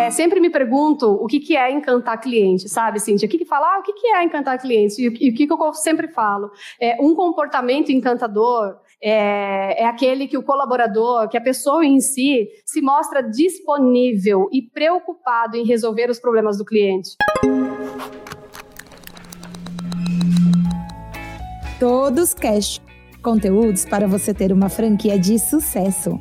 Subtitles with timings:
[0.00, 3.26] É, sempre me pergunto o que, que é encantar cliente, sabe, Cintia?
[3.26, 4.98] O que, que ah, o que, que é encantar cliente?
[4.98, 6.50] E, e o que, que eu sempre falo?
[6.80, 12.48] É, um comportamento encantador é, é, aquele que o colaborador, que a pessoa em si,
[12.64, 17.10] se mostra disponível e preocupado em resolver os problemas do cliente.
[21.78, 22.80] Todos Cash
[23.22, 26.18] conteúdos para você ter uma franquia de sucesso.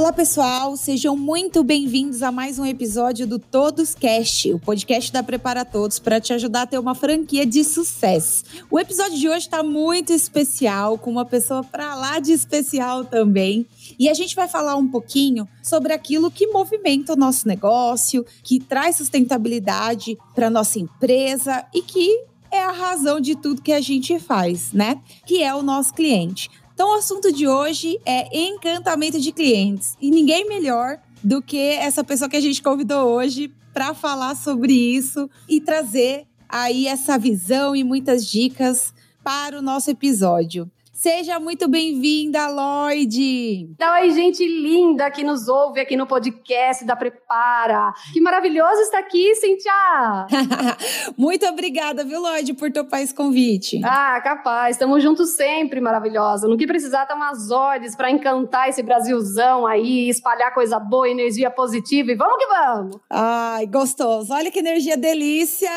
[0.00, 5.22] Olá, pessoal, sejam muito bem-vindos a mais um episódio do Todos Cast, o podcast da
[5.22, 8.44] Prepara Todos para te ajudar a ter uma franquia de sucesso.
[8.70, 13.66] O episódio de hoje está muito especial, com uma pessoa para lá de especial também.
[13.98, 18.58] E a gente vai falar um pouquinho sobre aquilo que movimenta o nosso negócio, que
[18.58, 24.18] traz sustentabilidade para nossa empresa e que é a razão de tudo que a gente
[24.18, 25.00] faz, né?
[25.26, 26.50] Que é o nosso cliente.
[26.80, 29.98] Então, o assunto de hoje é encantamento de clientes.
[30.00, 34.72] E ninguém melhor do que essa pessoa que a gente convidou hoje para falar sobre
[34.72, 40.70] isso e trazer aí essa visão e muitas dicas para o nosso episódio.
[41.00, 43.74] Seja muito bem-vinda, Lloyd!
[43.80, 47.94] Oi, gente linda que nos ouve aqui no podcast da Prepara.
[48.12, 50.26] Que maravilhoso estar aqui, Cintia!
[51.16, 53.80] muito obrigada, viu, Lloyd, por topar esse convite.
[53.82, 54.76] Ah, capaz.
[54.76, 56.46] Estamos juntos sempre, maravilhosa.
[56.46, 61.50] No que precisar, estamos às ordens para encantar esse Brasilzão aí, espalhar coisa boa, energia
[61.50, 62.96] positiva e vamos que vamos!
[63.08, 64.34] Ai, gostoso.
[64.34, 65.70] Olha que energia delícia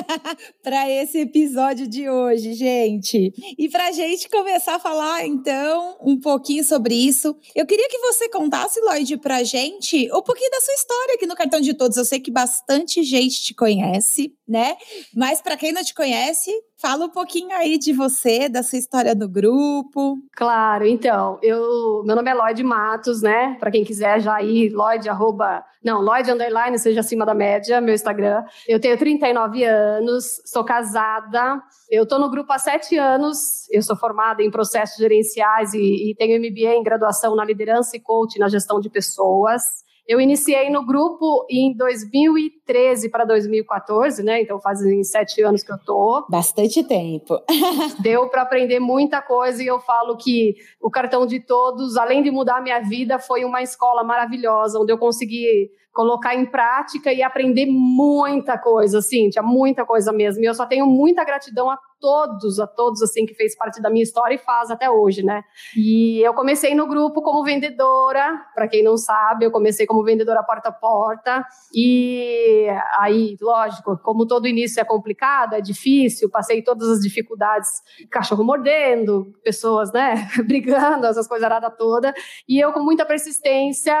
[0.64, 3.34] para esse episódio de hoje, gente.
[3.58, 7.36] E para gente começar começar a falar, então, um pouquinho sobre isso.
[7.52, 11.34] Eu queria que você contasse, Lloyd, pra gente um pouquinho da sua história aqui no
[11.34, 11.96] Cartão de Todos.
[11.96, 14.76] Eu sei que bastante gente te conhece, né?
[15.16, 16.52] Mas para quem não te conhece,
[16.82, 20.18] Fala um pouquinho aí de você, da sua história no grupo.
[20.34, 23.56] Claro, então, eu, meu nome é Lloyd Matos, né?
[23.60, 27.94] Para quem quiser já ir, Lloyd, arroba, não, Lloyd underline, seja acima da média, meu
[27.94, 28.42] Instagram.
[28.66, 33.94] Eu tenho 39 anos, sou casada, eu tô no grupo há sete anos, eu sou
[33.94, 38.48] formada em processos gerenciais e, e tenho MBA em graduação na liderança e coach na
[38.48, 39.62] gestão de pessoas.
[40.06, 42.61] Eu iniciei no grupo em 2013
[43.10, 44.42] para 2014, né?
[44.42, 46.26] Então fazem sete anos que eu tô.
[46.28, 47.38] Bastante tempo.
[48.00, 52.30] Deu para aprender muita coisa e eu falo que o cartão de todos, além de
[52.30, 57.66] mudar minha vida, foi uma escola maravilhosa, onde eu consegui colocar em prática e aprender
[57.66, 60.42] muita coisa, assim, tinha muita coisa mesmo.
[60.42, 63.90] E eu só tenho muita gratidão a todos, a todos, assim, que fez parte da
[63.90, 65.42] minha história e faz até hoje, né?
[65.76, 70.42] E eu comecei no grupo como vendedora, para quem não sabe, eu comecei como vendedora
[70.42, 71.46] porta a porta.
[71.74, 72.51] E
[72.98, 77.70] aí, lógico, como todo início é complicado, é difícil, passei todas as dificuldades,
[78.10, 82.14] cachorro mordendo, pessoas, né, brigando, essas coisas toda.
[82.48, 83.94] E eu, com muita persistência,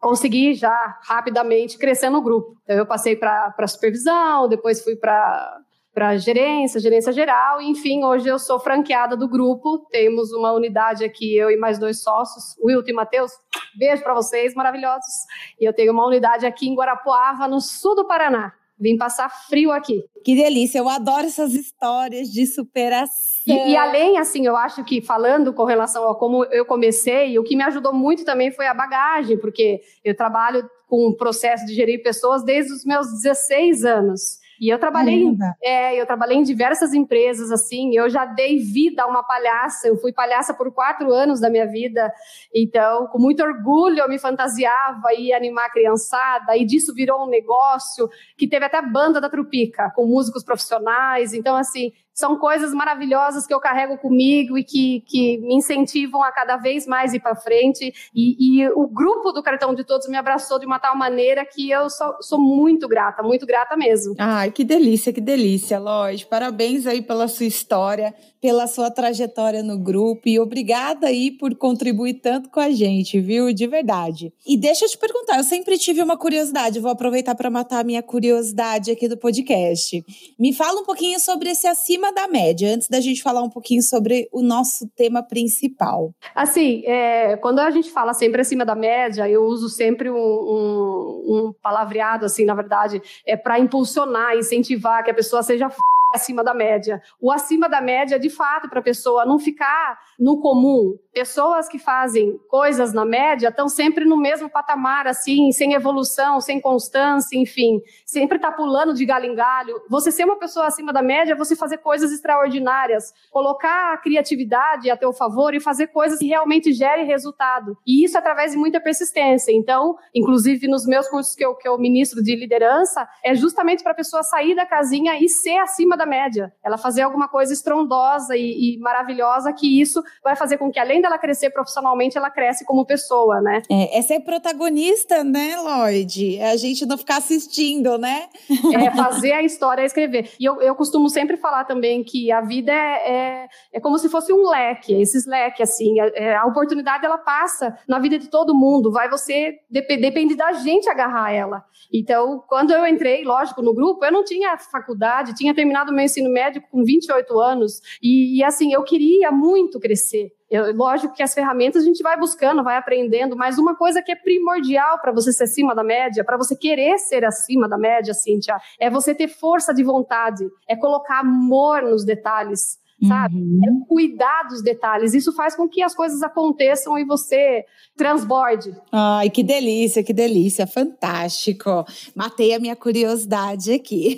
[0.00, 2.56] consegui já rapidamente crescer no grupo.
[2.64, 5.60] Então, eu passei para supervisão, depois fui para
[5.96, 9.78] para gerência, gerência geral, enfim, hoje eu sou franqueada do grupo.
[9.90, 13.32] Temos uma unidade aqui, eu e mais dois sócios, Wilton e Matheus.
[13.76, 15.12] Beijo para vocês, maravilhosos.
[15.60, 18.52] E eu tenho uma unidade aqui em Guarapuava, no sul do Paraná.
[18.78, 20.04] Vim passar frio aqui.
[20.22, 23.16] Que delícia, eu adoro essas histórias de superação.
[23.46, 27.44] E, e, além, assim, eu acho que falando com relação a como eu comecei, o
[27.44, 31.74] que me ajudou muito também foi a bagagem, porque eu trabalho com o processo de
[31.74, 34.40] gerir pessoas desde os meus 16 anos.
[34.60, 39.06] E eu trabalhei, é, eu trabalhei em diversas empresas, assim, eu já dei vida a
[39.06, 42.12] uma palhaça, eu fui palhaça por quatro anos da minha vida,
[42.54, 47.28] então, com muito orgulho, eu me fantasiava e animar a criançada, e disso virou um
[47.28, 53.46] negócio que teve até banda da Trupica, com músicos profissionais, então, assim, são coisas maravilhosas
[53.46, 57.36] que eu carrego comigo e que, que me incentivam a cada vez mais ir para
[57.36, 57.92] frente.
[58.14, 61.70] E, e, o grupo do Cartão de Todos me abraçou de uma tal maneira que
[61.70, 64.14] eu sou, sou muito grata, muito grata mesmo.
[64.18, 66.24] Ai, que delícia, que delícia, Lois.
[66.24, 68.14] Parabéns aí pela sua história,
[68.46, 73.52] pela sua trajetória no grupo e obrigada aí por contribuir tanto com a gente, viu?
[73.52, 74.32] De verdade.
[74.46, 77.82] E deixa eu te perguntar, eu sempre tive uma curiosidade, vou aproveitar para matar a
[77.82, 80.00] minha curiosidade aqui do podcast.
[80.38, 83.82] Me fala um pouquinho sobre esse acima da média, antes da gente falar um pouquinho
[83.82, 86.12] sobre o nosso tema principal.
[86.32, 91.24] Assim, é, quando a gente fala sempre acima da média, eu uso sempre um, um,
[91.26, 95.80] um palavreado, assim, na verdade, é para impulsionar, incentivar que a pessoa seja f
[96.16, 97.00] acima da média.
[97.20, 100.98] O acima da média, de fato, para a pessoa não ficar no comum.
[101.12, 106.60] Pessoas que fazem coisas na média estão sempre no mesmo patamar, assim, sem evolução, sem
[106.60, 109.80] constância, enfim, sempre tá pulando de galho em galho.
[109.88, 114.90] Você ser uma pessoa acima da média é você fazer coisas extraordinárias, colocar a criatividade
[114.90, 117.76] a teu favor e fazer coisas que realmente gerem resultado.
[117.86, 119.52] E isso através de muita persistência.
[119.52, 123.92] Então, inclusive nos meus cursos que eu, que eu ministro de liderança, é justamente para
[123.92, 126.52] a pessoa sair da casinha e ser acima da média.
[126.64, 131.02] Ela fazer alguma coisa estrondosa e, e maravilhosa que isso vai fazer com que, além
[131.02, 133.62] dela crescer profissionalmente, ela cresce como pessoa, né?
[133.70, 136.38] É, é ser protagonista, né, Lloyd?
[136.38, 138.28] É a gente não ficar assistindo, né?
[138.74, 140.30] É fazer a história, é escrever.
[140.38, 144.08] E eu, eu costumo sempre falar também que a vida é, é, é como se
[144.08, 145.98] fosse um leque, esses leques, assim.
[146.00, 148.92] A, é, a, oportunidade, ela passa na vida de todo mundo.
[148.92, 151.64] Vai você, dep depende da gente agarrar ela.
[151.92, 156.30] Então, quando eu entrei, lógico, no grupo, eu não tinha faculdade, tinha terminado meu ensino
[156.30, 157.80] médio com 28 anos.
[158.02, 160.30] E, e assim, eu queria muito crescer.
[160.48, 164.12] Eu, lógico que as ferramentas a gente vai buscando, vai aprendendo, mas uma coisa que
[164.12, 168.14] é primordial para você ser acima da média, para você querer ser acima da média,
[168.14, 173.36] Cíntia, é você ter força de vontade, é colocar amor nos detalhes sabe?
[173.36, 173.60] Uhum.
[173.64, 175.12] É cuidar dos detalhes.
[175.12, 177.64] Isso faz com que as coisas aconteçam e você
[177.96, 178.74] transborde.
[178.90, 181.84] Ai, que delícia, que delícia, fantástico.
[182.14, 184.16] Matei a minha curiosidade aqui.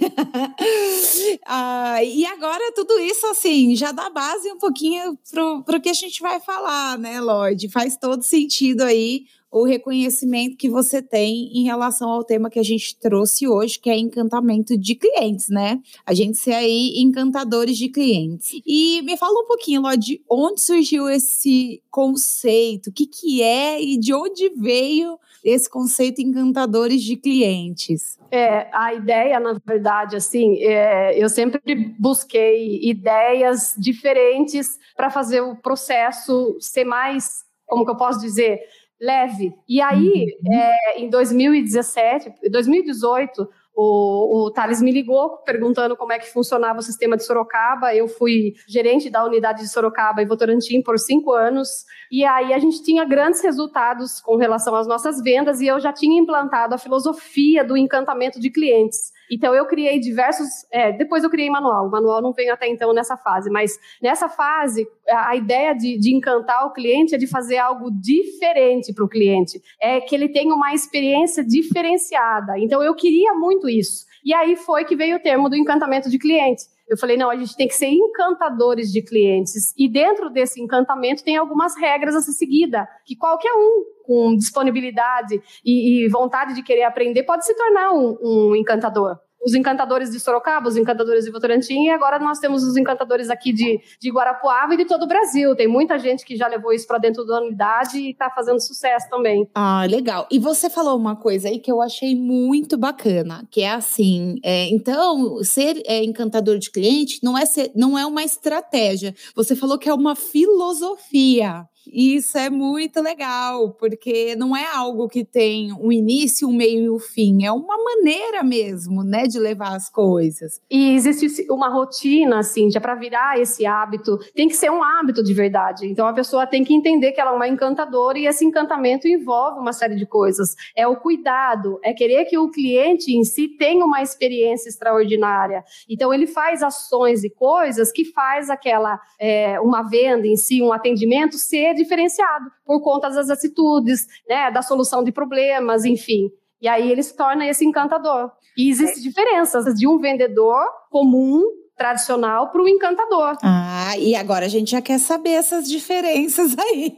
[1.47, 5.19] ah, e agora tudo isso, assim, já dá base um pouquinho
[5.65, 7.69] para o que a gente vai falar, né, Lloyd?
[7.69, 12.63] Faz todo sentido aí o reconhecimento que você tem em relação ao tema que a
[12.63, 15.81] gente trouxe hoje, que é encantamento de clientes, né?
[16.05, 18.61] A gente ser aí encantadores de clientes.
[18.67, 23.81] E me fala um pouquinho, Ló, de onde surgiu esse conceito, o que, que é
[23.81, 28.19] e de onde veio esse conceito encantadores de clientes?
[28.31, 31.61] É, a ideia, na verdade, assim, é, eu sempre
[31.99, 38.61] busquei ideias diferentes para fazer o processo ser mais, como que eu posso dizer,
[39.01, 39.55] leve.
[39.69, 40.53] E aí, uhum.
[40.53, 43.49] é, em 2017, 2018,
[43.81, 47.95] o, o Thales me ligou perguntando como é que funcionava o sistema de Sorocaba.
[47.95, 51.85] Eu fui gerente da unidade de Sorocaba e Votorantim por cinco anos.
[52.11, 55.93] E aí a gente tinha grandes resultados com relação às nossas vendas e eu já
[55.93, 59.13] tinha implantado a filosofia do encantamento de clientes.
[59.31, 60.49] Então eu criei diversos.
[60.73, 61.87] É, depois eu criei manual.
[61.87, 66.15] O manual não veio até então nessa fase, mas nessa fase a ideia de, de
[66.15, 70.55] encantar o cliente é de fazer algo diferente para o cliente, é que ele tenha
[70.55, 72.59] uma experiência diferenciada.
[72.59, 74.07] Então eu queria muito isso.
[74.25, 76.65] E aí foi que veio o termo do encantamento de cliente.
[76.89, 79.75] Eu falei, não, a gente tem que ser encantadores de clientes.
[79.77, 85.41] E dentro desse encantamento tem algumas regras a ser seguida, que qualquer um com disponibilidade
[85.65, 90.21] e, e vontade de querer aprender pode se tornar um, um encantador os encantadores de
[90.21, 94.75] Sorocaba, os encantadores de Votorantim, e agora nós temos os encantadores aqui de, de Guarapuava
[94.75, 95.55] e de todo o Brasil.
[95.55, 99.09] Tem muita gente que já levou isso para dentro da unidade e está fazendo sucesso
[99.09, 99.49] também.
[99.55, 100.27] Ah, legal.
[100.31, 104.69] E você falou uma coisa aí que eu achei muito bacana, que é assim, é,
[104.71, 109.15] então, ser é, encantador de cliente não é, ser, não é uma estratégia.
[109.35, 111.65] Você falou que é uma filosofia.
[111.93, 116.91] Isso é muito legal, porque não é algo que tem um início, um meio e
[116.91, 120.61] um fim, é uma maneira mesmo, né, de levar as coisas.
[120.71, 125.23] E existe uma rotina, assim, já para virar esse hábito, tem que ser um hábito
[125.23, 125.87] de verdade.
[125.87, 129.61] Então a pessoa tem que entender que ela é uma encantadora e esse encantamento envolve
[129.61, 130.55] uma série de coisas.
[130.77, 135.65] É o cuidado, é querer que o cliente em si tenha uma experiência extraordinária.
[135.89, 140.73] Então ele faz ações e coisas que faz aquela é, uma venda em si, um
[140.73, 146.31] atendimento ser diferenciado por conta das atitudes, né, da solução de problemas, enfim.
[146.61, 148.31] E aí ele se torna esse encantador.
[148.57, 151.45] E existem diferenças de um vendedor comum
[151.79, 153.39] tradicional para o encantador.
[153.43, 156.97] Ah, e agora a gente já quer saber essas diferenças aí.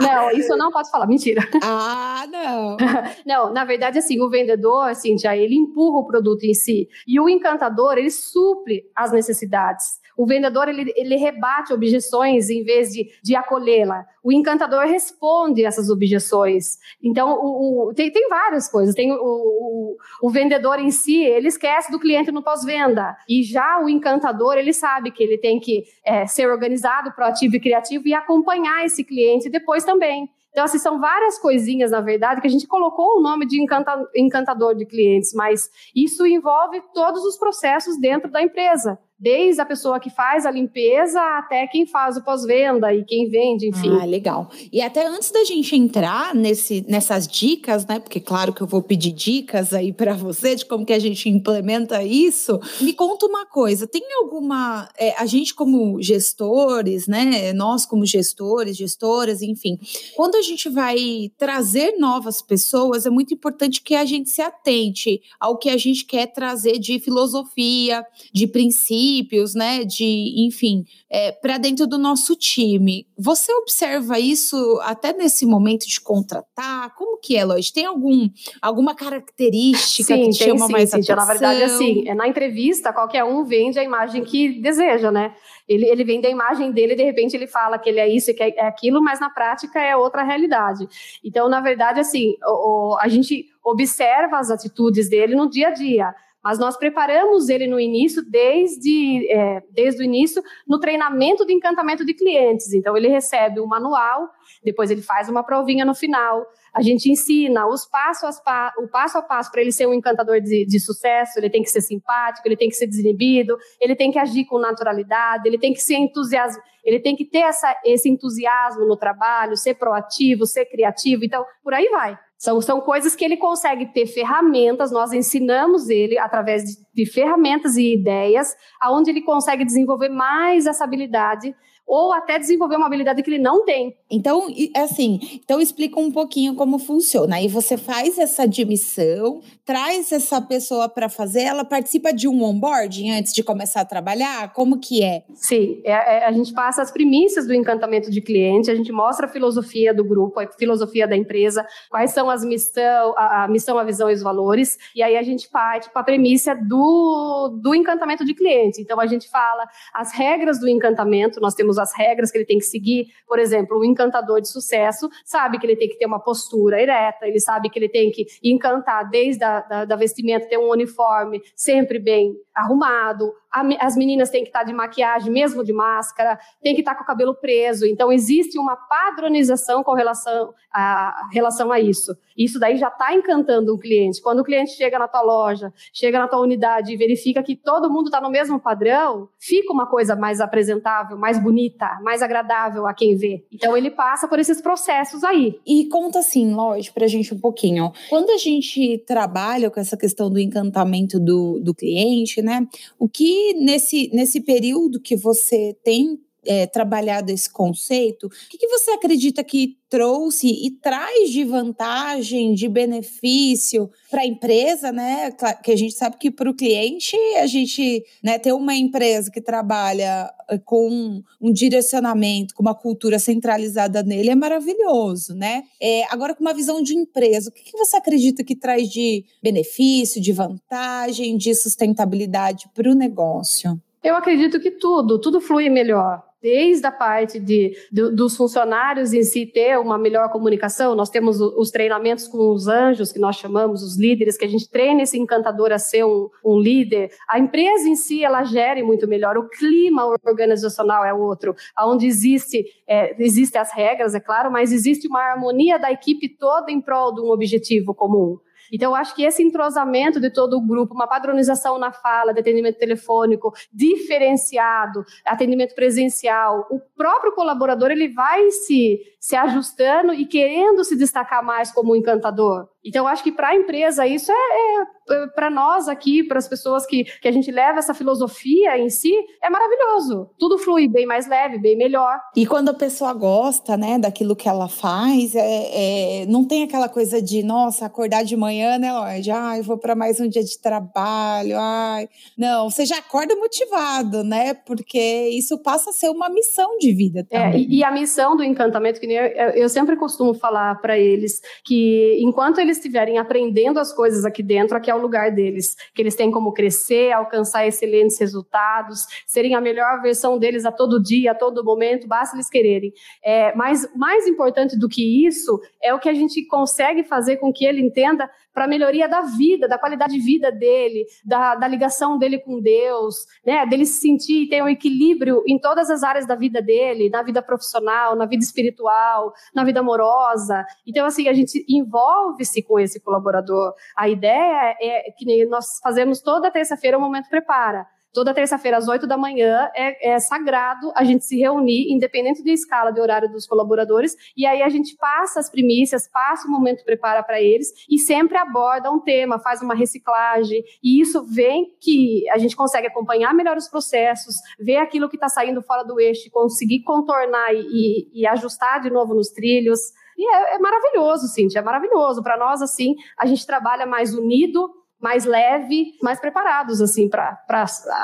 [0.00, 1.46] Não, isso eu não posso falar, mentira.
[1.62, 2.76] Ah, não.
[3.26, 6.88] não, na verdade, assim, o vendedor, assim, já ele empurra o produto em si.
[7.06, 10.00] E o encantador, ele supre as necessidades.
[10.18, 14.04] O vendedor, ele, ele rebate objeções em vez de, de acolhê-la.
[14.20, 16.76] O encantador responde essas objeções.
[17.00, 18.96] Então, o, o, tem, tem várias coisas.
[18.96, 23.16] Tem o, o, o vendedor em si, ele esquece do cliente no pós-venda.
[23.28, 27.60] E já o encantador, ele sabe que ele tem que é, ser organizado, proativo e
[27.60, 30.28] criativo e acompanhar esse cliente depois também.
[30.50, 33.96] Então, assim, são várias coisinhas, na verdade, que a gente colocou o nome de encanta,
[34.16, 39.98] encantador de clientes, mas isso envolve todos os processos dentro da empresa desde a pessoa
[39.98, 43.90] que faz a limpeza até quem faz o pós-venda e quem vende, enfim.
[44.00, 44.48] Ah, legal.
[44.72, 47.98] E até antes da gente entrar nesse, nessas dicas, né?
[47.98, 51.28] Porque claro que eu vou pedir dicas aí para você de como que a gente
[51.28, 52.60] implementa isso.
[52.80, 57.52] Me conta uma coisa, tem alguma é, a gente como gestores, né?
[57.52, 59.78] Nós como gestores, gestoras, enfim,
[60.14, 65.20] quando a gente vai trazer novas pessoas, é muito importante que a gente se atente
[65.40, 69.84] ao que a gente quer trazer de filosofia, de princípio princípios, né?
[69.84, 73.06] De, enfim, é, para dentro do nosso time.
[73.16, 76.94] Você observa isso até nesse momento de contratar?
[76.94, 77.70] Como que é, Lois?
[77.70, 78.28] Tem algum,
[78.60, 81.16] alguma característica sim, que te chama sim, mais sim, atenção?
[81.16, 85.34] Na verdade, assim, é, na entrevista, qualquer um vende a imagem que deseja, né?
[85.66, 88.34] Ele, ele vende a imagem dele, de repente ele fala que ele é isso e
[88.34, 90.86] que é aquilo, mas na prática é outra realidade.
[91.22, 95.70] Então, na verdade, assim, o, o, a gente observa as atitudes dele no dia a
[95.72, 101.52] dia mas nós preparamos ele no início, desde, é, desde o início, no treinamento de
[101.52, 102.72] encantamento de clientes.
[102.72, 104.28] Então, ele recebe um manual,
[104.62, 106.46] depois ele faz uma provinha no final.
[106.72, 110.40] A gente ensina os passo a, o passo a passo para ele ser um encantador
[110.40, 111.38] de, de, sucesso.
[111.38, 114.58] Ele tem que ser simpático, ele tem que ser desinibido, ele tem que agir com
[114.58, 119.56] naturalidade, ele tem que ser entusiasmado, ele tem que ter essa, esse entusiasmo no trabalho,
[119.56, 121.24] ser proativo, ser criativo.
[121.24, 122.18] Então, por aí vai.
[122.38, 127.76] São, são coisas que ele consegue ter ferramentas, nós ensinamos ele através de, de ferramentas
[127.76, 131.52] e ideias, aonde ele consegue desenvolver mais essa habilidade
[131.88, 133.96] ou até desenvolver uma habilidade que ele não tem.
[134.10, 137.36] Então, assim, então explica um pouquinho como funciona.
[137.36, 143.10] Aí você faz essa admissão, traz essa pessoa para fazer, ela participa de um onboarding
[143.10, 144.52] antes de começar a trabalhar?
[144.52, 145.24] Como que é?
[145.34, 149.26] Sim, é, é, a gente passa as primícias do encantamento de cliente, a gente mostra
[149.26, 153.78] a filosofia do grupo, a filosofia da empresa, quais são as missão, a, a missão,
[153.78, 157.74] a visão e os valores, e aí a gente parte para a premissa do, do
[157.74, 158.82] encantamento de cliente.
[158.82, 162.58] Então a gente fala as regras do encantamento, nós temos as regras que ele tem
[162.58, 163.06] que seguir.
[163.26, 167.26] Por exemplo, um encantador de sucesso sabe que ele tem que ter uma postura ereta,
[167.26, 171.40] ele sabe que ele tem que encantar desde a da, da vestimenta, ter um uniforme
[171.54, 176.80] sempre bem arrumado, as meninas têm que estar de maquiagem, mesmo de máscara, tem que
[176.80, 177.86] estar com o cabelo preso.
[177.86, 182.14] Então, existe uma padronização com relação a, relação a isso.
[182.36, 184.20] Isso daí já está encantando o cliente.
[184.20, 187.90] Quando o cliente chega na tua loja, chega na tua unidade e verifica que todo
[187.90, 192.92] mundo está no mesmo padrão, fica uma coisa mais apresentável, mais bonita, mais agradável a
[192.92, 193.44] quem vê.
[193.50, 195.58] Então, ele passa por esses processos aí.
[195.66, 197.92] E conta assim, lógico, para a gente um pouquinho.
[198.10, 202.66] Quando a gente trabalha com essa questão do encantamento do, do cliente, né?
[202.98, 206.18] O que nesse, nesse período que você tem
[206.48, 212.54] é, trabalhado esse conceito, o que, que, você acredita que trouxe e traz de vantagem,
[212.54, 215.30] de benefício para a empresa, né?
[215.62, 219.42] Que a gente sabe que para o cliente, a gente né, ter uma empresa que
[219.42, 225.64] trabalha eh, com um direcionamento, com uma cultura centralizada nele é maravilhoso, né?
[225.80, 229.24] É, agora, com uma visão de empresa, o que, que você acredita que traz de
[229.42, 233.78] benefício, de vantagem, de sustentabilidade para o negócio?
[234.02, 239.44] Eu acredito que tudo, tudo flui melhor desde a parte de, dos funcionários em si
[239.46, 240.94] ter uma melhor comunicação.
[240.94, 244.70] Nós temos os treinamentos com os anjos, que nós chamamos os líderes, que a gente
[244.70, 247.10] treina esse encantador a ser um, um líder.
[247.28, 249.36] A empresa em si, ela gere muito melhor.
[249.36, 255.08] O clima organizacional é outro, onde existe, é, existem as regras, é claro, mas existe
[255.08, 258.38] uma harmonia da equipe toda em prol de um objetivo comum.
[258.72, 262.40] Então, eu acho que esse entrosamento de todo o grupo, uma padronização na fala, de
[262.40, 270.84] atendimento telefônico, diferenciado, atendimento presencial, o próprio colaborador ele vai se, se ajustando e querendo
[270.84, 272.68] se destacar mais como um encantador.
[272.84, 276.46] Então, eu acho que para a empresa isso é, é para nós aqui, para as
[276.46, 280.30] pessoas que, que a gente leva essa filosofia em si, é maravilhoso.
[280.38, 282.18] Tudo flui bem mais leve, bem melhor.
[282.36, 286.88] E quando a pessoa gosta, né, daquilo que ela faz, é, é não tem aquela
[286.88, 289.30] coisa de, nossa, acordar de manhã, né, Lorde?
[289.30, 292.08] Ai, vou para mais um dia de trabalho, ai.
[292.38, 294.54] Não, você já acorda motivado, né?
[294.54, 297.60] Porque isso passa a ser uma missão de vida é, também.
[297.60, 301.40] É, e, e a missão do encantamento, que eu, eu sempre costumo falar para eles,
[301.64, 306.02] que enquanto eles estiverem aprendendo as coisas aqui dentro, aqui é o lugar deles, que
[306.02, 311.32] eles têm como crescer, alcançar excelentes resultados, serem a melhor versão deles a todo dia,
[311.32, 312.92] a todo momento, basta eles quererem.
[313.24, 317.52] É, mas mais importante do que isso é o que a gente consegue fazer com
[317.52, 321.68] que ele entenda para a melhoria da vida, da qualidade de vida dele, da, da
[321.68, 323.14] ligação dele com Deus,
[323.46, 323.64] né?
[323.64, 327.22] Dele se sentir e ter um equilíbrio em todas as áreas da vida dele, na
[327.22, 330.66] vida profissional, na vida espiritual, na vida amorosa.
[330.84, 333.74] Então, assim, a gente envolve-se com esse colaborador.
[333.96, 339.06] A ideia é que nós fazemos toda terça-feira o Momento Prepara Toda terça-feira, às 8
[339.06, 343.46] da manhã, é, é, sagrado a gente se reunir, independente da escala de horário dos
[343.46, 347.98] colaboradores, e aí a gente passa as primícias, passa o momento prepara para eles e
[347.98, 353.34] sempre aborda um tema, faz uma reciclagem, e isso vem que a gente consegue acompanhar
[353.34, 358.22] melhor os processos, ver aquilo que está saindo fora do eixo, conseguir contornar e, e,
[358.22, 359.80] e ajustar de novo nos trilhos.
[360.16, 362.22] E é, é maravilhoso, Cintia, é maravilhoso.
[362.22, 364.68] Para nós, assim, a gente trabalha mais unido,
[365.00, 367.38] mais leve, mais preparados assim para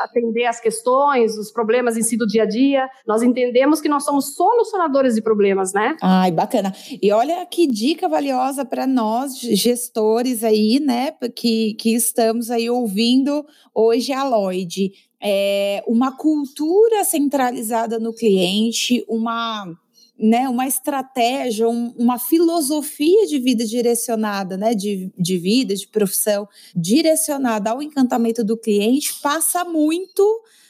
[0.04, 2.88] atender as questões, os problemas em si do dia a dia.
[3.06, 5.96] Nós entendemos que nós somos solucionadores de problemas, né?
[6.00, 6.72] Ai, bacana.
[7.02, 13.44] E olha que dica valiosa para nós gestores aí, né, que, que estamos aí ouvindo
[13.74, 14.92] hoje a Lloyd.
[15.20, 19.74] É uma cultura centralizada no cliente, uma
[20.18, 26.48] né, uma estratégia, um, uma filosofia de vida direcionada, né, de, de vida, de profissão,
[26.74, 30.22] direcionada ao encantamento do cliente, passa muito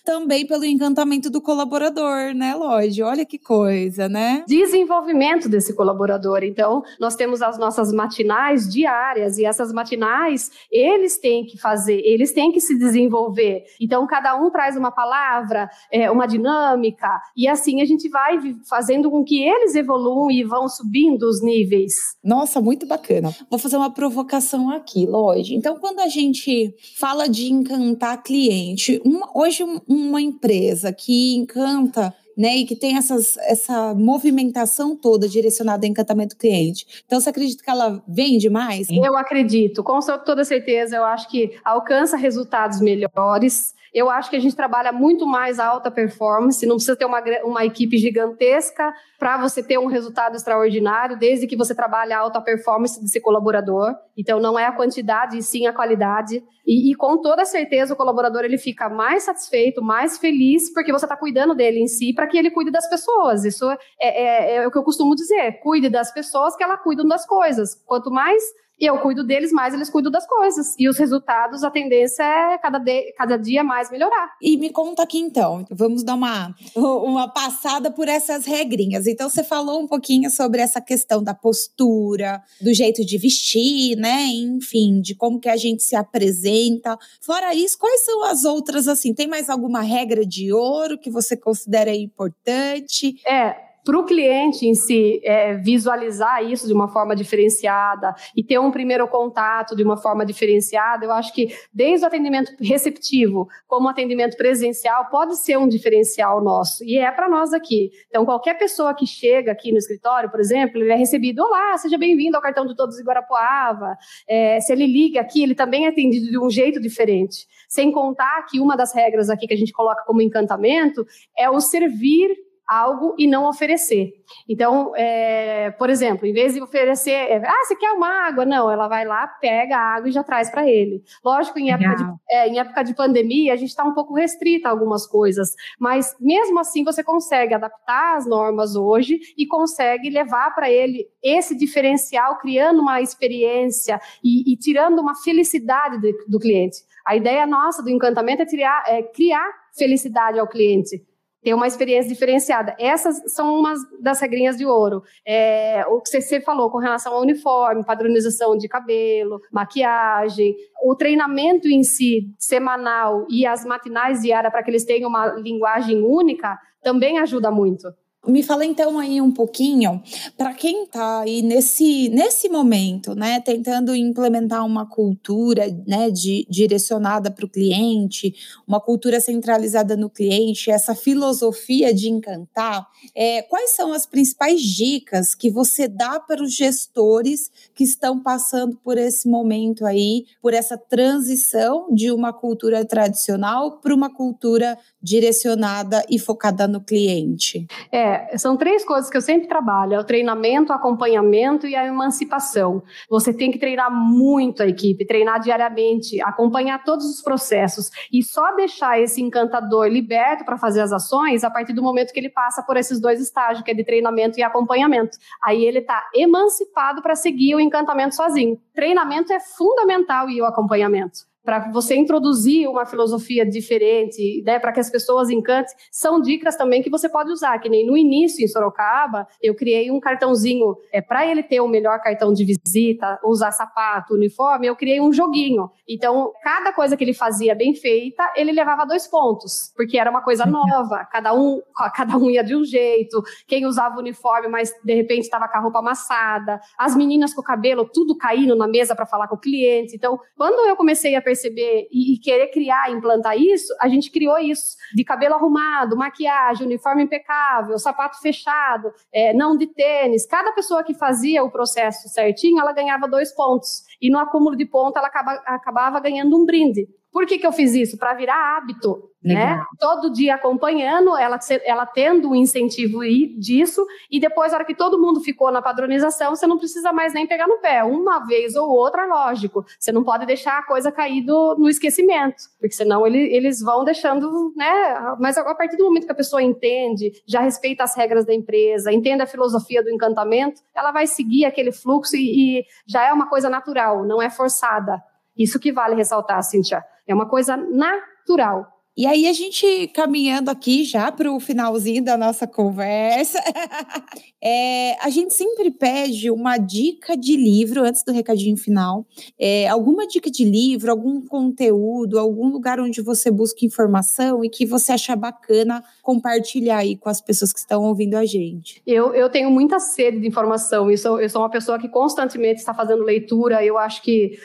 [0.04, 3.02] também pelo encantamento do colaborador, né, Lloyd?
[3.02, 4.44] Olha que coisa, né?
[4.46, 6.44] Desenvolvimento desse colaborador.
[6.44, 12.32] Então, nós temos as nossas matinais diárias e essas matinais, eles têm que fazer, eles
[12.32, 13.64] têm que se desenvolver.
[13.80, 19.10] Então, cada um traz uma palavra, é, uma dinâmica, e assim a gente vai fazendo
[19.10, 21.94] com que eles evoluam e vão subindo os níveis.
[22.22, 23.34] Nossa, muito bacana.
[23.48, 25.54] Vou fazer uma provocação aqui, Lloyd.
[25.54, 29.00] Então, quando a gente fala de encantar cliente,
[29.34, 35.86] hoje um, uma empresa que encanta né, e que tem essas, essa movimentação toda direcionada
[35.86, 37.02] a encantamento cliente.
[37.06, 38.88] Então, você acredita que ela vende mais?
[38.90, 40.96] Eu acredito, com toda certeza.
[40.96, 43.74] Eu acho que alcança resultados melhores.
[43.94, 47.22] Eu acho que a gente trabalha muito mais a alta performance, não precisa ter uma,
[47.44, 52.40] uma equipe gigantesca para você ter um resultado extraordinário, desde que você trabalhe a alta
[52.40, 53.94] performance desse colaborador.
[54.16, 56.42] Então, não é a quantidade, e sim a qualidade.
[56.66, 61.04] E, e com toda certeza, o colaborador ele fica mais satisfeito, mais feliz, porque você
[61.04, 63.44] está cuidando dele em si, para que ele cuide das pessoas.
[63.44, 67.06] Isso é, é, é o que eu costumo dizer: cuide das pessoas que ela cuidam
[67.06, 67.80] das coisas.
[67.86, 68.42] Quanto mais
[68.78, 70.74] e eu cuido deles mais, eles cuidam das coisas.
[70.78, 74.34] E os resultados, a tendência é cada, de, cada dia mais melhorar.
[74.42, 79.06] E me conta aqui então, vamos dar uma, uma passada por essas regrinhas.
[79.06, 84.26] Então, você falou um pouquinho sobre essa questão da postura, do jeito de vestir, né?
[84.26, 86.98] Enfim, de como que a gente se apresenta.
[87.20, 89.14] Fora isso, quais são as outras, assim?
[89.14, 93.20] Tem mais alguma regra de ouro que você considera importante?
[93.26, 98.58] É, para o cliente em si é, visualizar isso de uma forma diferenciada e ter
[98.58, 103.86] um primeiro contato de uma forma diferenciada, eu acho que desde o atendimento receptivo como
[103.86, 107.90] o atendimento presencial pode ser um diferencial nosso e é para nós aqui.
[108.08, 111.98] Então, qualquer pessoa que chega aqui no escritório, por exemplo, ele é recebido: Olá, seja
[111.98, 113.96] bem-vindo ao cartão de todos de Guarapuava.
[114.26, 117.46] É, se ele liga aqui, ele também é atendido de um jeito diferente.
[117.68, 121.60] Sem contar que uma das regras aqui que a gente coloca como encantamento é o
[121.60, 124.12] servir algo e não oferecer.
[124.48, 128.44] Então, é, por exemplo, em vez de oferecer, é, ah, você quer uma água?
[128.44, 131.02] Não, ela vai lá, pega a água e já traz para ele.
[131.24, 134.68] Lógico, em época, de, é, em época de pandemia, a gente está um pouco restrita
[134.68, 140.54] a algumas coisas, mas mesmo assim você consegue adaptar as normas hoje e consegue levar
[140.54, 146.78] para ele esse diferencial, criando uma experiência e, e tirando uma felicidade de, do cliente.
[147.06, 151.02] A ideia nossa do encantamento é criar, é criar felicidade ao cliente
[151.44, 152.74] ter uma experiência diferenciada.
[152.78, 155.02] Essas são umas das regrinhas de ouro.
[155.26, 161.68] É, o que você falou com relação ao uniforme, padronização de cabelo, maquiagem, o treinamento
[161.68, 167.18] em si, semanal, e as matinais diárias para que eles tenham uma linguagem única, também
[167.18, 167.88] ajuda muito.
[168.26, 170.02] Me fala então aí um pouquinho
[170.36, 177.30] para quem está aí nesse, nesse momento, né, tentando implementar uma cultura, né, de, direcionada
[177.30, 178.34] para o cliente,
[178.66, 182.88] uma cultura centralizada no cliente, essa filosofia de encantar.
[183.14, 188.76] É, quais são as principais dicas que você dá para os gestores que estão passando
[188.82, 196.04] por esse momento aí, por essa transição de uma cultura tradicional para uma cultura direcionada
[196.08, 197.66] e focada no cliente?
[197.92, 201.74] É, É, são três coisas que eu sempre trabalho: é o treinamento, o acompanhamento e
[201.74, 202.82] a emancipação.
[203.10, 208.54] Você tem que treinar muito a equipe, treinar diariamente, acompanhar todos os processos e só
[208.54, 212.62] deixar esse encantador liberto para fazer as ações a partir do momento que ele passa
[212.62, 215.18] por esses dois estágios, que é de treinamento e acompanhamento.
[215.42, 218.60] Aí ele está emancipado para seguir o encantamento sozinho.
[218.72, 224.80] Treinamento é fundamental e o acompanhamento para você introduzir uma filosofia diferente, né, para que
[224.80, 228.48] as pessoas encantem, são dicas também que você pode usar, que nem no início em
[228.48, 233.52] Sorocaba, eu criei um cartãozinho, é para ele ter o melhor cartão de visita, usar
[233.52, 235.70] sapato, uniforme, eu criei um joguinho.
[235.86, 240.22] Então, cada coisa que ele fazia bem feita, ele levava dois pontos, porque era uma
[240.22, 241.60] coisa nova, cada um,
[241.94, 245.60] cada um ia de um jeito, quem usava uniforme, mas de repente estava com a
[245.60, 249.38] roupa amassada, as meninas com o cabelo tudo caindo na mesa para falar com o
[249.40, 249.94] cliente.
[249.94, 254.10] Então, quando eu comecei a perceber perceber e, e querer criar, implantar isso, a gente
[254.10, 260.26] criou isso de cabelo arrumado, maquiagem, uniforme impecável, sapato fechado, é, não de tênis.
[260.26, 263.82] Cada pessoa que fazia o processo certinho, ela ganhava dois pontos.
[264.00, 266.88] E no acúmulo de pontos, ela acaba, acabava ganhando um brinde.
[267.14, 267.96] Por que, que eu fiz isso?
[267.96, 269.08] Para virar hábito.
[269.22, 269.64] Né?
[269.78, 272.98] Todo dia acompanhando, ela, ela tendo um incentivo
[273.38, 277.14] disso, e depois, na hora que todo mundo ficou na padronização, você não precisa mais
[277.14, 277.84] nem pegar no pé.
[277.84, 279.64] Uma vez ou outra, lógico.
[279.78, 283.84] Você não pode deixar a coisa cair do, no esquecimento, porque senão ele, eles vão
[283.84, 285.16] deixando, né?
[285.20, 288.92] Mas a partir do momento que a pessoa entende, já respeita as regras da empresa,
[288.92, 293.30] entende a filosofia do encantamento, ela vai seguir aquele fluxo e, e já é uma
[293.30, 295.00] coisa natural, não é forçada.
[295.36, 296.84] Isso que vale ressaltar, Cíntia.
[297.06, 298.73] É uma coisa natural.
[298.96, 303.40] E aí, a gente caminhando aqui já para o finalzinho da nossa conversa,
[304.40, 309.04] é, a gente sempre pede uma dica de livro antes do recadinho final.
[309.36, 314.64] É, alguma dica de livro, algum conteúdo, algum lugar onde você busca informação e que
[314.64, 318.80] você acha bacana compartilhar aí com as pessoas que estão ouvindo a gente.
[318.86, 320.88] Eu, eu tenho muita sede de informação.
[320.88, 323.64] Eu sou, eu sou uma pessoa que constantemente está fazendo leitura.
[323.64, 324.38] Eu acho que,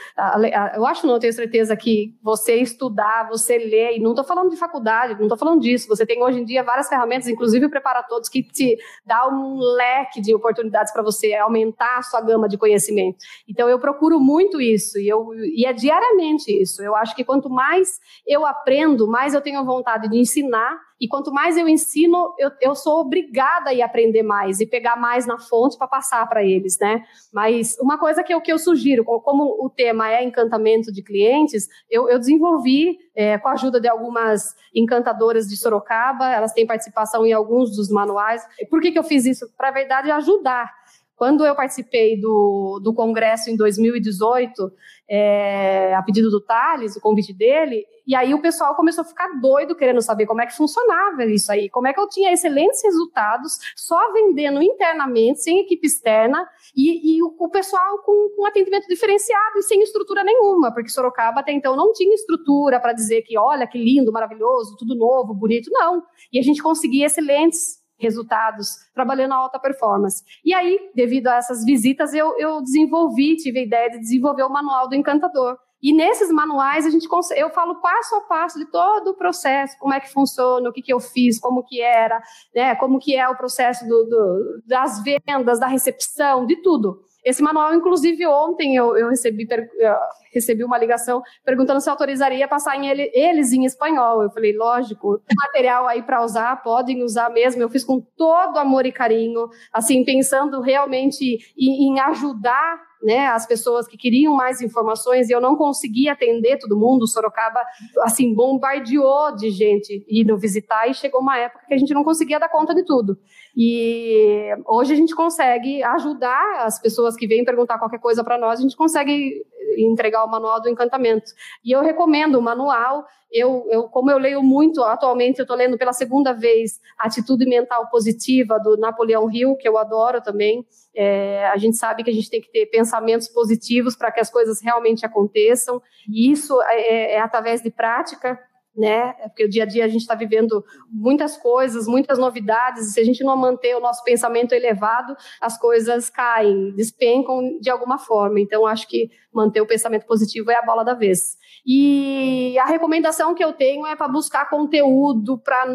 [0.75, 4.38] eu acho, não, eu tenho certeza que você estudar, você ler, e não estou falando
[4.39, 5.87] falando de faculdade, não estou falando disso.
[5.87, 9.59] Você tem hoje em dia várias ferramentas, inclusive o Prepara Todos, que te dá um
[9.59, 13.17] leque de oportunidades para você aumentar a sua gama de conhecimento.
[13.47, 16.81] Então, eu procuro muito isso, e, eu, e é diariamente isso.
[16.81, 21.31] Eu acho que quanto mais eu aprendo, mais eu tenho vontade de ensinar e quanto
[21.31, 25.39] mais eu ensino, eu, eu sou obrigada a ir aprender mais e pegar mais na
[25.39, 27.03] fonte para passar para eles, né?
[27.31, 31.67] Mas uma coisa que eu, que eu sugiro, como o tema é encantamento de clientes,
[31.89, 37.25] eu, eu desenvolvi, é, com a ajuda de algumas encantadoras de Sorocaba, elas têm participação
[37.25, 38.45] em alguns dos manuais.
[38.69, 39.45] Por que, que eu fiz isso?
[39.57, 40.78] Para, verdade, ajudar
[41.19, 44.71] quando eu participei do, do congresso em 2018,
[45.09, 49.27] é, a pedido do Thales, o convite dele, e aí o pessoal começou a ficar
[49.41, 52.81] doido querendo saber como é que funcionava isso aí, como é que eu tinha excelentes
[52.85, 58.87] resultados só vendendo internamente, sem equipe externa, e, e o, o, pessoal com, com atendimento
[58.87, 63.37] diferenciado e sem estrutura nenhuma, porque Sorocaba até então não tinha estrutura para dizer que
[63.37, 66.01] olha que lindo, maravilhoso, tudo novo, bonito, não.
[66.31, 70.23] E a gente conseguia excelentes resultados trabalhando a alta performance.
[70.43, 74.49] E aí, devido a essas visitas, eu, eu desenvolvi, tive a ideia de desenvolver o
[74.49, 75.57] manual do encantador.
[75.81, 77.07] E nesses manuais a gente
[77.37, 80.81] eu falo passo a passo de todo o processo, como é que funciona, o que,
[80.81, 82.21] que eu fiz, como que era,
[82.53, 87.01] né, como que é o processo do, do, das vendas, da recepção, de tudo.
[87.23, 89.95] Esse manual, inclusive, ontem eu, eu recebi, eu
[90.33, 94.23] recebi uma ligação perguntando se autorizaria passar em ele, eles em espanhol.
[94.23, 97.61] Eu falei, lógico, material aí para usar, podem usar mesmo.
[97.61, 103.47] Eu fiz com todo amor e carinho, assim, pensando realmente em, em ajudar né, as
[103.47, 107.07] pessoas que queriam mais informações e eu não conseguia atender todo mundo.
[107.07, 107.59] Sorocaba,
[108.01, 112.39] assim, bombardeou de gente indo visitar e chegou uma época que a gente não conseguia
[112.39, 113.17] dar conta de tudo.
[113.55, 118.59] E hoje a gente consegue ajudar as pessoas que vêm perguntar qualquer coisa para nós,
[118.59, 119.43] a gente consegue
[119.77, 121.31] entregar o manual do encantamento.
[121.63, 123.05] E eu recomendo o manual.
[123.31, 127.87] Eu, eu como eu leio muito atualmente, eu estou lendo pela segunda vez Atitude Mental
[127.89, 130.65] Positiva do Napoleão Hill, que eu adoro também.
[130.95, 134.31] É, a gente sabe que a gente tem que ter pensamentos positivos para que as
[134.31, 135.81] coisas realmente aconteçam.
[136.07, 138.39] E isso é, é, é através de prática
[138.75, 139.15] né?
[139.19, 142.91] É porque o dia a dia a gente está vivendo muitas coisas, muitas novidades, e
[142.93, 147.97] se a gente não manter o nosso pensamento elevado, as coisas caem, despencam de alguma
[147.97, 148.39] forma.
[148.39, 151.37] Então, acho que manter o pensamento positivo é a bola da vez.
[151.65, 155.65] E a recomendação que eu tenho é para buscar conteúdo, para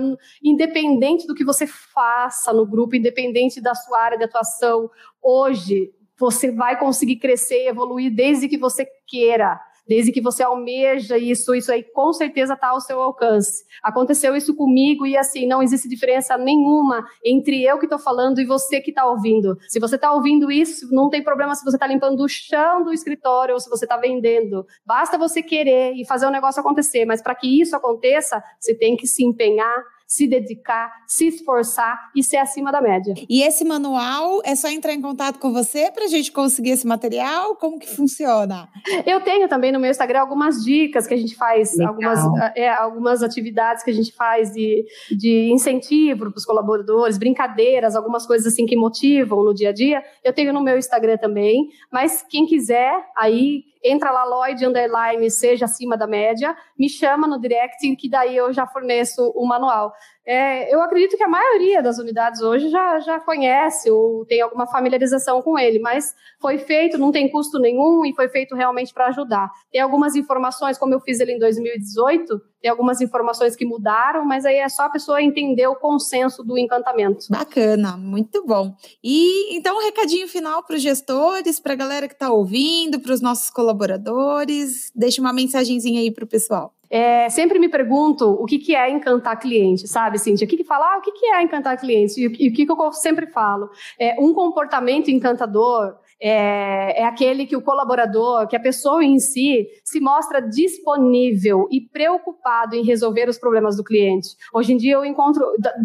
[0.42, 4.90] independente do que você faça no grupo, independente da sua área de atuação,
[5.22, 11.18] hoje você vai conseguir crescer e evoluir desde que você queira Desde que você almeja
[11.18, 13.64] isso, isso aí com certeza está ao seu alcance.
[13.83, 18.47] Aconteceu isso comigo e assim, não existe diferença nenhuma entre eu que estou falando e
[18.47, 19.59] você que está ouvindo.
[19.68, 22.92] Se você está ouvindo isso, não tem problema se você está limpando o chão do
[22.92, 24.66] escritório ou se você está vendendo.
[24.87, 27.05] Basta você querer e fazer o negócio acontecer.
[27.05, 32.23] Mas para que isso aconteça, você tem que se empenhar, se dedicar, se esforçar e
[32.23, 33.14] ser acima da média.
[33.29, 36.87] E esse manual é só entrar em contato com você para a gente conseguir esse
[36.87, 37.57] material?
[37.57, 38.69] Como que funciona?
[39.07, 42.21] Eu tenho também no meu Instagram algumas dicas que a gente faz, algumas,
[42.55, 44.85] é, algumas atividades que a gente faz de,
[45.17, 50.03] de incentivo para os colaboradores, brincadeiras, algumas coisas assim que motivam no dia a dia.
[50.23, 55.66] Eu tenho no meu Instagram também, mas quem quiser aí entra lá, Lloyd, underline, seja
[55.66, 59.92] acima da média, me chama no direct, que daí eu já forneço o manual.
[60.27, 64.66] É, eu acredito que a maioria das unidades hoje já, já conhece ou tem alguma
[64.66, 69.09] familiarização com ele, mas foi feito, não tem custo nenhum e foi feito realmente para
[69.09, 69.51] ajudar.
[69.70, 74.46] Tem algumas informações, como eu fiz ele em 2018, tem algumas informações que mudaram, mas
[74.46, 77.27] aí é só a pessoa entender o consenso do encantamento.
[77.29, 78.74] Bacana, muito bom.
[79.05, 83.12] E então um recadinho final para os gestores, para a galera que está ouvindo, para
[83.12, 86.72] os nossos colaboradores, deixa uma mensagenzinha aí para o pessoal.
[86.88, 90.46] É, sempre me pergunto o que, que é encantar cliente, sabe, Cintia?
[90.46, 92.18] O que, que fala, ah, o que, que é encantar cliente?
[92.18, 93.68] E, e o que, que eu sempre falo?
[94.00, 99.66] É, um comportamento encantador é, é, aquele que o colaborador, que a pessoa em si,
[99.85, 104.29] se mostra disponível e preocupado em resolver os problemas do cliente.
[104.53, 105.44] Hoje em dia eu encontro,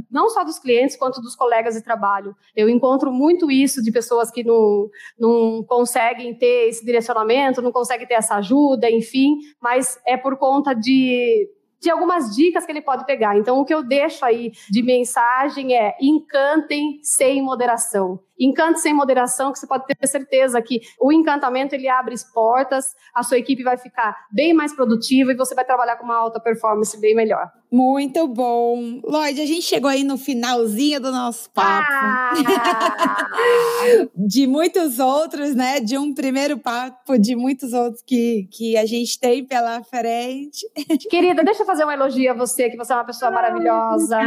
[0.09, 4.31] não só dos clientes, quanto dos colegas de trabalho, eu encontro muito isso de pessoas
[4.31, 10.17] que não, não conseguem ter esse direcionamento, não conseguem ter essa ajuda, enfim, mas é
[10.17, 11.49] por conta de
[11.81, 13.37] de algumas dicas que ele pode pegar.
[13.37, 18.19] Então, o que eu deixo aí de mensagem é: encantem sem moderação.
[18.39, 23.23] Encante sem moderação, que você pode ter certeza que o encantamento ele abre portas, a
[23.23, 26.99] sua equipe vai ficar bem mais produtiva e você vai trabalhar com uma alta performance
[26.99, 27.51] bem melhor.
[27.71, 28.99] Muito bom.
[29.03, 31.87] Lloyd, a gente chegou aí no finalzinho do nosso papo.
[31.87, 32.33] Ah!
[34.15, 35.79] de muitos outros, né?
[35.79, 40.65] De um primeiro papo, de muitos outros que, que a gente tem pela frente.
[41.11, 44.19] Querida, deixa eu fazer um elogio a você, que você é uma pessoa maravilhosa,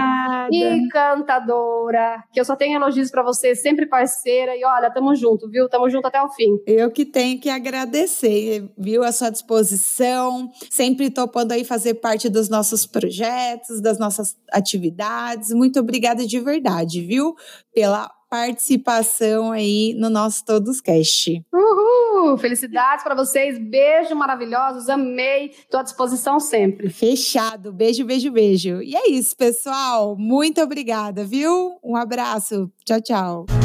[0.53, 4.57] encantadora, que eu só tenho elogios para você, sempre parceira.
[4.57, 5.69] E olha, tamo junto, viu?
[5.69, 6.59] Tamo junto até o fim.
[6.67, 9.05] Eu que tenho que agradecer, viu?
[9.05, 15.51] A sua disposição, sempre topando aí fazer parte dos nossos projetos das nossas atividades.
[15.51, 17.35] Muito obrigada de verdade, viu?
[17.73, 21.45] Pela participação aí no nosso Todos Cast.
[21.53, 22.39] Uhul!
[22.39, 26.89] Felicidades para vocês, beijo maravilhosos, amei, estou à disposição sempre.
[26.89, 28.81] Fechado, beijo, beijo, beijo.
[28.81, 31.79] E é isso, pessoal, muito obrigada, viu?
[31.85, 33.62] Um abraço, tchau, tchau.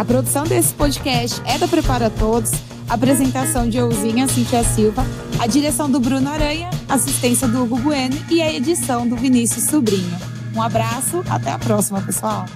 [0.00, 2.52] A produção desse podcast é da Prepara Todos,
[2.88, 5.04] apresentação de Euzinha Cintia Silva,
[5.38, 10.16] a direção do Bruno Aranha, assistência do Hugo Bueno e a edição do Vinícius Sobrinho.
[10.56, 12.46] Um abraço, até a próxima, pessoal!